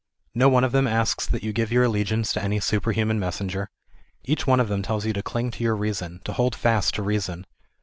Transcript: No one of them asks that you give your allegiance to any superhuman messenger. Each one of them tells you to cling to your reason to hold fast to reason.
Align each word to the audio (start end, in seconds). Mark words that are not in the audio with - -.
No 0.33 0.49
one 0.49 0.63
of 0.63 0.71
them 0.71 0.87
asks 0.87 1.27
that 1.27 1.43
you 1.43 1.53
give 1.53 1.71
your 1.71 1.83
allegiance 1.83 2.33
to 2.33 2.41
any 2.43 2.59
superhuman 2.59 3.19
messenger. 3.19 3.69
Each 4.23 4.47
one 4.47 4.59
of 4.59 4.67
them 4.67 4.81
tells 4.81 5.05
you 5.05 5.13
to 5.13 5.21
cling 5.21 5.51
to 5.51 5.63
your 5.63 5.75
reason 5.75 6.21
to 6.23 6.33
hold 6.33 6.55
fast 6.55 6.95
to 6.95 7.03
reason. 7.03 7.45